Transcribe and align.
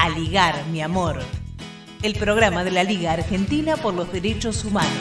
A 0.00 0.10
Ligar, 0.10 0.54
mi 0.70 0.80
amor. 0.80 1.16
El 2.04 2.14
programa 2.14 2.62
de 2.62 2.70
la 2.70 2.84
Liga 2.84 3.14
Argentina 3.14 3.76
por 3.76 3.94
los 3.94 4.12
Derechos 4.12 4.64
Humanos. 4.64 4.92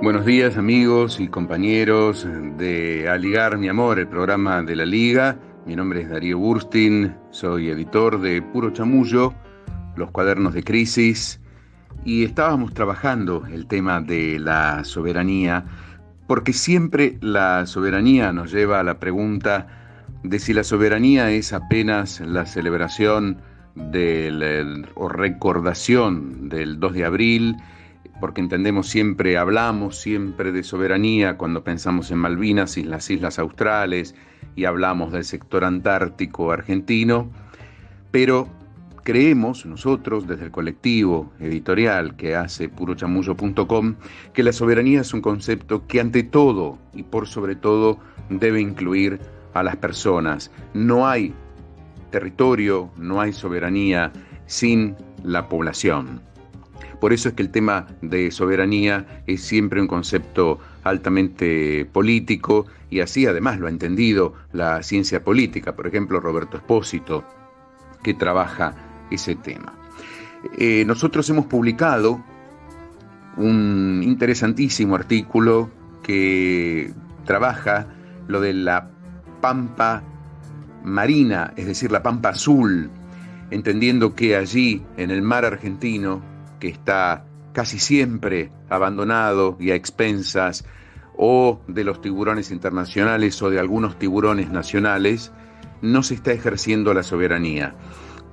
Buenos 0.00 0.24
días 0.24 0.56
amigos 0.56 1.18
y 1.18 1.26
compañeros 1.26 2.24
de 2.56 3.08
Aligar 3.08 3.58
Mi 3.58 3.68
Amor, 3.68 3.98
el 3.98 4.06
programa 4.06 4.62
de 4.62 4.76
la 4.76 4.86
Liga. 4.86 5.36
Mi 5.66 5.74
nombre 5.74 6.02
es 6.02 6.08
Darío 6.08 6.38
Burstin, 6.38 7.16
soy 7.32 7.70
editor 7.70 8.20
de 8.20 8.42
Puro 8.42 8.70
Chamullo, 8.70 9.34
los 9.96 10.12
cuadernos 10.12 10.54
de 10.54 10.62
crisis, 10.62 11.40
y 12.04 12.22
estábamos 12.22 12.72
trabajando 12.74 13.44
el 13.46 13.66
tema 13.66 14.00
de 14.00 14.38
la 14.38 14.84
soberanía, 14.84 15.64
porque 16.26 16.52
siempre 16.52 17.18
la 17.20 17.66
soberanía 17.66 18.32
nos 18.32 18.52
lleva 18.52 18.80
a 18.80 18.82
la 18.82 18.98
pregunta 18.98 19.66
de 20.22 20.38
si 20.38 20.52
la 20.52 20.64
soberanía 20.64 21.30
es 21.30 21.52
apenas 21.52 22.20
la 22.20 22.46
celebración 22.46 23.38
del, 23.74 24.86
o 24.94 25.08
recordación 25.08 26.48
del 26.48 26.80
2 26.80 26.92
de 26.94 27.04
abril, 27.04 27.56
porque 28.20 28.40
entendemos 28.40 28.88
siempre, 28.88 29.36
hablamos 29.36 29.98
siempre 29.98 30.50
de 30.50 30.62
soberanía 30.62 31.36
cuando 31.36 31.62
pensamos 31.62 32.10
en 32.10 32.18
Malvinas 32.18 32.76
y 32.78 32.82
las 32.82 33.10
Islas 33.10 33.38
Australes 33.38 34.14
y 34.56 34.64
hablamos 34.64 35.12
del 35.12 35.24
sector 35.24 35.64
antártico 35.64 36.50
argentino, 36.50 37.30
pero 38.10 38.48
creemos 39.06 39.64
nosotros 39.66 40.26
desde 40.26 40.46
el 40.46 40.50
colectivo 40.50 41.32
editorial 41.38 42.16
que 42.16 42.34
hace 42.34 42.68
purochamullo.com 42.68 43.94
que 44.34 44.42
la 44.42 44.52
soberanía 44.52 45.02
es 45.02 45.14
un 45.14 45.20
concepto 45.20 45.86
que 45.86 46.00
ante 46.00 46.24
todo 46.24 46.76
y 46.92 47.04
por 47.04 47.28
sobre 47.28 47.54
todo 47.54 48.00
debe 48.30 48.60
incluir 48.60 49.20
a 49.54 49.62
las 49.62 49.76
personas. 49.76 50.50
No 50.74 51.06
hay 51.06 51.32
territorio, 52.10 52.90
no 52.96 53.20
hay 53.20 53.32
soberanía 53.32 54.12
sin 54.46 54.96
la 55.22 55.48
población. 55.48 56.20
Por 57.00 57.12
eso 57.12 57.28
es 57.28 57.36
que 57.36 57.42
el 57.44 57.52
tema 57.52 57.86
de 58.02 58.32
soberanía 58.32 59.22
es 59.28 59.40
siempre 59.40 59.80
un 59.80 59.86
concepto 59.86 60.58
altamente 60.82 61.84
político 61.92 62.66
y 62.90 62.98
así 62.98 63.24
además 63.24 63.60
lo 63.60 63.68
ha 63.68 63.70
entendido 63.70 64.34
la 64.52 64.82
ciencia 64.82 65.22
política. 65.22 65.76
Por 65.76 65.86
ejemplo, 65.86 66.18
Roberto 66.18 66.56
Espósito, 66.56 67.22
que 68.02 68.12
trabaja 68.12 68.85
ese 69.10 69.34
tema. 69.36 69.74
Eh, 70.58 70.84
nosotros 70.86 71.28
hemos 71.30 71.46
publicado 71.46 72.22
un 73.36 74.02
interesantísimo 74.04 74.94
artículo 74.94 75.70
que 76.02 76.92
trabaja 77.24 77.88
lo 78.28 78.40
de 78.40 78.54
la 78.54 78.90
pampa 79.40 80.02
marina, 80.84 81.52
es 81.56 81.66
decir, 81.66 81.90
la 81.90 82.02
pampa 82.02 82.30
azul, 82.30 82.90
entendiendo 83.50 84.14
que 84.14 84.36
allí, 84.36 84.82
en 84.96 85.10
el 85.10 85.22
mar 85.22 85.44
argentino, 85.44 86.22
que 86.60 86.68
está 86.68 87.24
casi 87.52 87.78
siempre 87.78 88.50
abandonado 88.68 89.56
y 89.60 89.70
a 89.70 89.74
expensas 89.74 90.64
o 91.16 91.60
de 91.66 91.84
los 91.84 92.00
tiburones 92.00 92.50
internacionales 92.50 93.40
o 93.42 93.50
de 93.50 93.58
algunos 93.58 93.98
tiburones 93.98 94.50
nacionales, 94.50 95.32
no 95.82 96.02
se 96.02 96.14
está 96.14 96.32
ejerciendo 96.32 96.94
la 96.94 97.02
soberanía. 97.02 97.74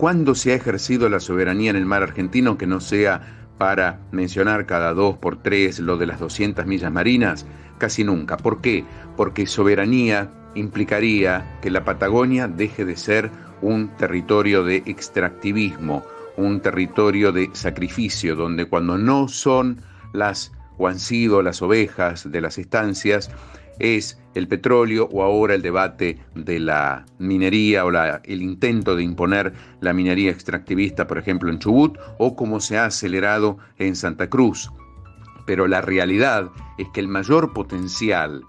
¿Cuándo 0.04 0.36
se 0.36 0.52
ha 0.52 0.56
ejercido 0.56 1.08
la 1.08 1.22
soberanía 1.22 1.70
en 1.70 1.78
el 1.78 1.86
mar 1.86 2.04
argentino 2.04 2.58
que 2.58 2.68
no 2.68 2.82
sea 2.82 3.22
para 3.58 4.02
mencionar 4.12 4.66
cada 4.66 4.94
dos 4.94 5.18
por 5.18 5.42
tres 5.42 5.80
lo 5.80 5.96
de 5.96 6.06
las 6.06 6.20
200 6.20 6.66
millas 6.66 6.92
marinas? 6.92 7.46
Casi 7.78 8.04
nunca. 8.04 8.36
¿Por 8.36 8.60
qué? 8.60 8.84
Porque 9.16 9.48
soberanía 9.48 10.30
implicaría 10.56 11.58
que 11.62 11.72
la 11.72 11.86
Patagonia 11.86 12.50
deje 12.50 12.84
de 12.84 12.98
ser 12.98 13.32
un 13.62 13.96
territorio 13.96 14.66
de 14.66 14.84
extractivismo, 14.86 16.04
un 16.36 16.60
territorio 16.60 17.32
de 17.32 17.50
sacrificio, 17.54 18.36
donde 18.36 18.66
cuando 18.66 18.98
no 18.98 19.30
son 19.30 19.84
las 20.12 20.52
o 20.78 20.90
han 20.90 21.00
sido 21.00 21.42
las 21.42 21.62
ovejas 21.62 22.30
de 22.30 22.42
las 22.42 22.58
estancias, 22.58 23.32
es 23.80 24.20
el 24.34 24.48
petróleo 24.48 25.10
o 25.12 25.24
ahora 25.24 25.56
el 25.56 25.62
debate 25.62 26.20
de 26.36 26.60
la 26.60 27.06
minería 27.20 27.86
o 27.86 27.92
el 27.92 28.42
intento 28.42 28.96
de 28.96 29.04
imponer 29.04 29.54
la 29.82 29.94
minería 29.94 30.32
extractivista, 30.32 31.08
por 31.08 31.18
ejemplo, 31.18 31.52
en 31.52 31.60
Chubut, 31.60 31.98
o 32.18 32.36
como 32.36 32.60
se 32.60 32.78
ha 32.78 32.86
acelerado 32.86 33.58
en 33.78 33.96
Santa 33.96 34.30
Cruz. 34.30 34.72
Pero 35.46 35.68
la 35.68 35.82
realidad 35.82 36.50
es 36.78 36.88
que 36.94 37.00
el 37.00 37.08
mayor 37.08 37.54
potencial, 37.54 38.44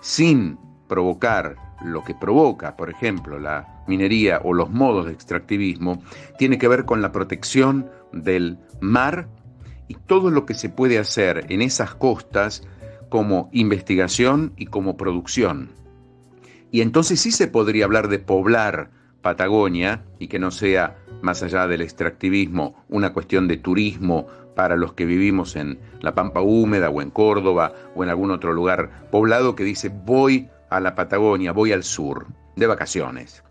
sin 0.00 0.58
provocar 0.88 1.56
lo 1.84 2.02
que 2.02 2.14
provoca, 2.14 2.76
por 2.76 2.90
ejemplo, 2.90 3.38
la 3.38 3.84
minería 3.86 4.40
o 4.42 4.52
los 4.52 4.70
modos 4.70 5.06
de 5.06 5.12
extractivismo, 5.12 6.02
tiene 6.38 6.58
que 6.58 6.68
ver 6.68 6.84
con 6.84 7.02
la 7.02 7.12
protección 7.12 7.88
del 8.12 8.58
mar 8.80 9.28
y 9.86 9.94
todo 9.94 10.30
lo 10.30 10.44
que 10.44 10.54
se 10.54 10.68
puede 10.68 10.98
hacer 10.98 11.46
en 11.48 11.62
esas 11.62 11.94
costas 11.94 12.62
como 13.08 13.48
investigación 13.52 14.52
y 14.56 14.66
como 14.66 14.96
producción. 14.96 15.70
Y 16.70 16.82
entonces 16.82 17.20
sí 17.20 17.32
se 17.32 17.48
podría 17.48 17.84
hablar 17.84 18.08
de 18.08 18.18
poblar 18.18 18.90
Patagonia 19.22 20.04
y 20.18 20.28
que 20.28 20.38
no 20.38 20.50
sea, 20.50 20.96
más 21.22 21.42
allá 21.42 21.66
del 21.66 21.80
extractivismo, 21.80 22.84
una 22.88 23.12
cuestión 23.12 23.48
de 23.48 23.56
turismo 23.56 24.26
para 24.54 24.76
los 24.76 24.92
que 24.92 25.04
vivimos 25.04 25.56
en 25.56 25.78
la 26.00 26.14
Pampa 26.14 26.40
Húmeda 26.40 26.90
o 26.90 27.02
en 27.02 27.10
Córdoba 27.10 27.72
o 27.94 28.04
en 28.04 28.10
algún 28.10 28.30
otro 28.30 28.52
lugar 28.52 29.08
poblado 29.10 29.54
que 29.54 29.64
dice 29.64 29.88
voy 29.88 30.48
a 30.70 30.80
la 30.80 30.94
Patagonia, 30.94 31.52
voy 31.52 31.72
al 31.72 31.84
sur, 31.84 32.26
de 32.56 32.66
vacaciones. 32.66 33.42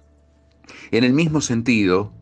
En 0.92 1.04
el 1.04 1.14
mismo 1.14 1.42
sentido 1.42 2.14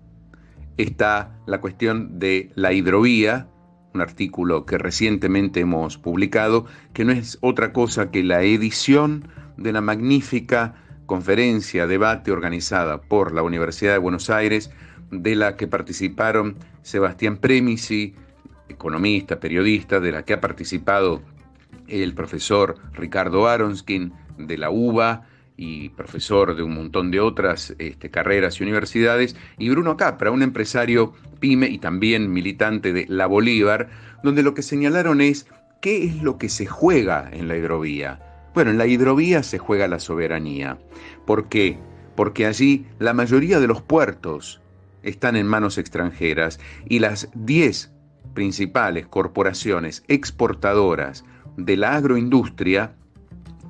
está 0.78 1.36
la 1.46 1.62
cuestión 1.62 2.20
de 2.20 2.52
la 2.56 2.74
hidrovía, 2.74 3.48
un 3.96 4.02
artículo 4.02 4.66
que 4.66 4.78
recientemente 4.78 5.62
hemos 5.62 5.98
publicado, 5.98 6.66
que 6.94 7.06
no 7.06 7.14
es 7.14 7.38
otra 7.42 7.74
cosa 7.74 8.12
que 8.12 8.24
la 8.24 8.44
edición 8.44 9.28
de 9.58 9.72
la 9.72 9.82
magnífica 9.82 10.76
conferencia, 11.06 11.88
debate 11.88 12.32
organizada 12.32 13.02
por 13.02 13.34
la 13.34 13.42
Universidad 13.42 13.94
de 13.94 14.00
Buenos 14.00 14.30
Aires, 14.30 14.70
de 15.12 15.36
la 15.36 15.56
que 15.56 15.68
participaron 15.68 16.58
Sebastián 16.82 17.38
Premisi, 17.38 18.16
economista, 18.68 19.40
periodista, 19.40 20.00
de 20.00 20.12
la 20.12 20.24
que 20.24 20.34
ha 20.34 20.42
participado 20.42 21.22
el 21.88 22.14
profesor 22.14 22.76
Ricardo 22.94 23.48
Aronskin 23.48 24.14
de 24.38 24.58
la 24.58 24.70
UBA, 24.70 25.24
y 25.58 25.90
profesor 25.90 26.56
de 26.56 26.64
un 26.64 26.74
montón 26.74 27.12
de 27.12 27.20
otras 27.20 27.76
este, 27.80 28.12
carreras 28.12 28.60
y 28.60 28.64
universidades, 28.64 29.36
y 29.58 29.70
Bruno 29.70 29.98
Capra, 29.98 30.32
un 30.32 30.42
empresario 30.42 31.14
pyme 31.40 31.68
y 31.68 31.78
también 31.78 32.32
militante 32.32 32.94
de 32.94 33.06
La 33.08 33.28
Bolívar, 33.28 33.90
donde 34.24 34.44
lo 34.44 34.54
que 34.54 34.62
señalaron 34.62 35.22
es 35.22 35.48
qué 35.82 36.04
es 36.04 36.22
lo 36.22 36.38
que 36.38 36.50
se 36.50 36.66
juega 36.66 37.30
en 37.32 37.48
la 37.48 37.56
hidrovía. 37.56 38.20
Bueno, 38.54 38.72
en 38.72 38.78
la 38.78 38.88
hidrovía 38.88 39.44
se 39.44 39.58
juega 39.58 39.88
la 39.88 40.00
soberanía. 40.00 40.78
¿Por 41.26 41.50
qué? 41.50 41.78
Porque 42.16 42.46
allí 42.46 42.86
la 43.00 43.14
mayoría 43.14 43.60
de 43.60 43.68
los 43.68 43.82
puertos 43.82 44.62
están 45.04 45.36
en 45.36 45.46
manos 45.46 45.78
extranjeras 45.78 46.60
y 46.88 47.00
las 47.00 47.30
10 47.36 47.92
principales 48.34 49.08
corporaciones 49.08 50.04
exportadoras 50.08 51.24
de 51.58 51.78
la 51.78 51.96
agroindustria 51.96 52.96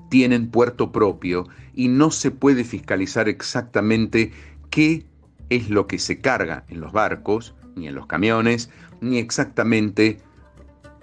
tienen 0.09 0.49
puerto 0.49 0.91
propio 0.91 1.47
y 1.73 1.87
no 1.87 2.11
se 2.11 2.31
puede 2.31 2.63
fiscalizar 2.63 3.27
exactamente 3.27 4.31
qué 4.69 5.05
es 5.49 5.69
lo 5.69 5.87
que 5.87 5.99
se 5.99 6.21
carga 6.21 6.63
en 6.69 6.81
los 6.81 6.91
barcos, 6.91 7.55
ni 7.75 7.87
en 7.87 7.95
los 7.95 8.07
camiones, 8.07 8.69
ni 9.01 9.17
exactamente 9.17 10.19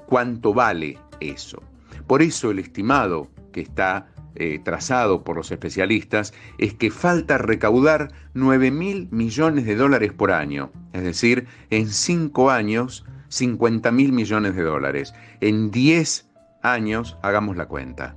cuánto 0.06 0.54
vale 0.54 0.98
eso. 1.20 1.62
Por 2.06 2.22
eso 2.22 2.50
el 2.50 2.58
estimado 2.58 3.28
que 3.52 3.60
está 3.60 4.08
eh, 4.34 4.60
trazado 4.64 5.24
por 5.24 5.36
los 5.36 5.50
especialistas 5.50 6.32
es 6.58 6.74
que 6.74 6.90
falta 6.90 7.36
recaudar 7.38 8.12
9 8.34 8.70
mil 8.70 9.08
millones 9.10 9.66
de 9.66 9.76
dólares 9.76 10.12
por 10.12 10.32
año, 10.32 10.72
es 10.92 11.02
decir, 11.02 11.46
en 11.70 11.88
5 11.88 12.50
años 12.50 13.04
50 13.28 13.90
mil 13.92 14.12
millones 14.12 14.54
de 14.54 14.62
dólares. 14.62 15.14
En 15.40 15.70
10 15.70 16.28
años, 16.62 17.16
hagamos 17.22 17.56
la 17.56 17.66
cuenta. 17.66 18.14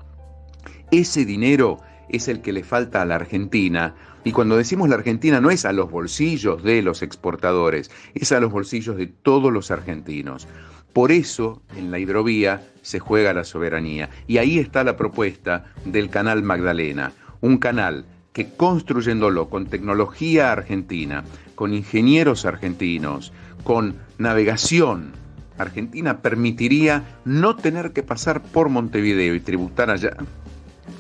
Ese 0.92 1.26
dinero 1.26 1.80
es 2.10 2.28
el 2.28 2.42
que 2.42 2.54
le 2.54 2.64
falta 2.64 3.02
a 3.02 3.06
la 3.06 3.16
Argentina. 3.16 3.96
Y 4.24 4.32
cuando 4.32 4.58
decimos 4.58 4.90
la 4.90 4.96
Argentina 4.96 5.42
no 5.42 5.52
es 5.52 5.66
a 5.66 5.74
los 5.74 5.90
bolsillos 5.90 6.64
de 6.64 6.82
los 6.82 7.02
exportadores, 7.02 7.92
es 8.14 8.32
a 8.32 8.40
los 8.40 8.52
bolsillos 8.52 8.98
de 8.98 9.08
todos 9.08 9.52
los 9.52 9.72
argentinos. 9.72 10.48
Por 10.94 11.12
eso 11.12 11.62
en 11.76 11.92
la 11.92 12.00
hidrovía 12.00 12.62
se 12.82 13.00
juega 13.00 13.34
la 13.34 13.44
soberanía. 13.44 14.10
Y 14.28 14.38
ahí 14.38 14.60
está 14.60 14.84
la 14.84 14.96
propuesta 14.96 15.66
del 15.84 16.10
canal 16.10 16.44
Magdalena, 16.44 17.12
un 17.42 17.58
canal 17.58 18.06
que 18.32 18.50
construyéndolo 18.50 19.50
con 19.50 19.68
tecnología 19.68 20.52
argentina, 20.52 21.24
con 21.56 21.74
ingenieros 21.74 22.46
argentinos, 22.46 23.34
con 23.64 23.96
navegación 24.18 25.14
argentina, 25.58 26.22
permitiría 26.22 27.20
no 27.24 27.56
tener 27.56 27.92
que 27.92 28.04
pasar 28.04 28.42
por 28.42 28.68
Montevideo 28.70 29.36
y 29.36 29.40
tributar 29.40 29.90
allá 29.90 30.18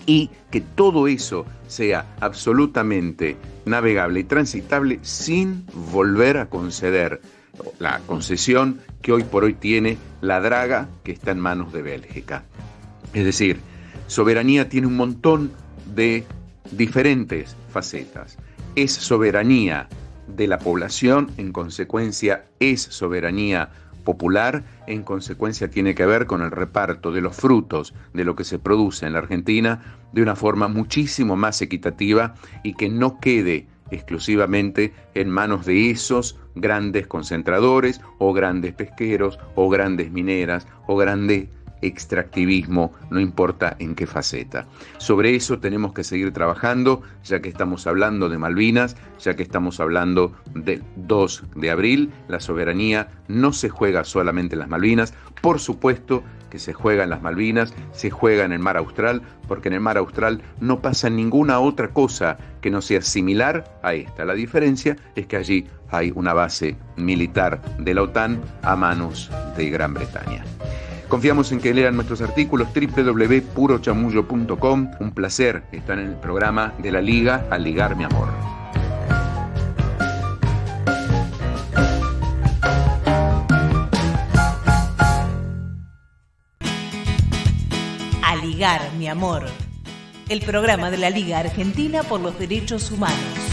y 0.05 0.29
que 0.51 0.61
todo 0.61 1.07
eso 1.07 1.45
sea 1.67 2.15
absolutamente 2.19 3.37
navegable 3.65 4.21
y 4.21 4.23
transitable 4.23 4.99
sin 5.01 5.65
volver 5.91 6.37
a 6.37 6.49
conceder 6.49 7.21
la 7.79 7.99
concesión 8.05 8.79
que 9.01 9.11
hoy 9.11 9.23
por 9.23 9.43
hoy 9.43 9.53
tiene 9.53 9.97
la 10.21 10.39
draga 10.39 10.89
que 11.03 11.11
está 11.11 11.31
en 11.31 11.39
manos 11.39 11.73
de 11.73 11.81
Bélgica. 11.81 12.43
Es 13.13 13.23
decir, 13.23 13.59
soberanía 14.07 14.69
tiene 14.69 14.87
un 14.87 14.97
montón 14.97 15.51
de 15.93 16.25
diferentes 16.71 17.55
facetas. 17.71 18.37
Es 18.75 18.91
soberanía 18.93 19.87
de 20.27 20.47
la 20.47 20.59
población, 20.59 21.31
en 21.37 21.51
consecuencia 21.51 22.45
es 22.59 22.81
soberanía 22.81 23.69
popular, 24.05 24.63
en 24.87 25.03
consecuencia 25.03 25.69
tiene 25.69 25.93
que 25.95 26.05
ver 26.05 26.25
con 26.25 26.41
el 26.41 26.51
reparto 26.51 27.11
de 27.11 27.19
los 27.19 27.35
frutos 27.35 27.93
de 28.13 28.23
lo 28.23 28.37
que 28.37 28.45
se 28.45 28.59
produce 28.59 29.05
en 29.05 29.11
la 29.11 29.19
Argentina 29.19 29.81
de 30.13 30.21
una 30.21 30.37
forma 30.37 30.69
muchísimo 30.69 31.35
más 31.35 31.61
equitativa 31.61 32.35
y 32.63 32.75
que 32.75 32.87
no 32.87 33.19
quede 33.19 33.67
exclusivamente 33.91 34.93
en 35.13 35.29
manos 35.29 35.65
de 35.65 35.91
esos 35.91 36.37
grandes 36.55 37.07
concentradores 37.07 37.99
o 38.17 38.31
grandes 38.31 38.73
pesqueros 38.73 39.37
o 39.55 39.69
grandes 39.69 40.11
mineras 40.11 40.65
o 40.87 40.95
grandes 40.95 41.49
extractivismo, 41.85 42.93
no 43.09 43.19
importa 43.19 43.75
en 43.79 43.95
qué 43.95 44.07
faceta. 44.07 44.67
Sobre 44.97 45.35
eso 45.35 45.59
tenemos 45.59 45.93
que 45.93 46.03
seguir 46.03 46.31
trabajando, 46.31 47.01
ya 47.23 47.41
que 47.41 47.49
estamos 47.49 47.87
hablando 47.87 48.29
de 48.29 48.37
Malvinas, 48.37 48.95
ya 49.19 49.35
que 49.35 49.43
estamos 49.43 49.79
hablando 49.79 50.35
del 50.53 50.83
2 50.95 51.43
de 51.55 51.71
abril. 51.71 52.11
La 52.27 52.39
soberanía 52.39 53.09
no 53.27 53.53
se 53.53 53.69
juega 53.69 54.03
solamente 54.03 54.55
en 54.55 54.59
las 54.59 54.69
Malvinas, 54.69 55.13
por 55.41 55.59
supuesto 55.59 56.23
que 56.49 56.59
se 56.59 56.73
juega 56.73 57.03
en 57.03 57.09
las 57.09 57.21
Malvinas, 57.21 57.73
se 57.91 58.09
juega 58.09 58.45
en 58.45 58.53
el 58.53 58.59
mar 58.59 58.77
Austral, 58.77 59.21
porque 59.47 59.67
en 59.67 59.73
el 59.73 59.81
mar 59.81 59.97
Austral 59.97 60.41
no 60.59 60.81
pasa 60.81 61.09
ninguna 61.09 61.59
otra 61.59 61.89
cosa 61.89 62.37
que 62.61 62.71
no 62.71 62.81
sea 62.81 63.01
similar 63.01 63.79
a 63.83 63.93
esta. 63.93 64.25
La 64.25 64.33
diferencia 64.33 64.95
es 65.15 65.27
que 65.27 65.37
allí 65.37 65.67
hay 65.89 66.11
una 66.15 66.33
base 66.33 66.77
militar 66.95 67.61
de 67.77 67.93
la 67.93 68.03
OTAN 68.03 68.41
a 68.61 68.75
manos 68.75 69.29
de 69.57 69.69
Gran 69.69 69.93
Bretaña. 69.93 70.43
Confiamos 71.07 71.51
en 71.51 71.59
que 71.59 71.71
lean 71.73 71.95
nuestros 71.95 72.21
artículos 72.21 72.67
www.purochamullo.com. 72.73 74.91
Un 74.99 75.11
placer 75.11 75.63
estar 75.71 75.99
en 75.99 76.07
el 76.07 76.15
programa 76.15 76.73
de 76.79 76.91
la 76.91 77.01
Liga 77.01 77.45
al 77.51 77.63
ligar 77.63 77.95
mi 77.95 78.03
amor. 78.03 78.29
A 88.23 88.35
ligar 88.37 88.81
mi 88.97 89.07
amor. 89.07 89.43
El 90.27 90.41
programa 90.41 90.89
de 90.89 90.97
la 90.97 91.11
Liga 91.11 91.37
Argentina 91.39 92.03
por 92.03 92.19
los 92.19 92.37
Derechos 92.39 92.91
Humanos. 92.91 93.44